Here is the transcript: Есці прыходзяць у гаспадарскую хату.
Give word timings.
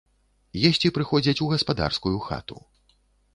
Есці 0.69 0.91
прыходзяць 0.95 1.35
у 1.49 1.51
гаспадарскую 1.53 2.15
хату. 2.29 2.57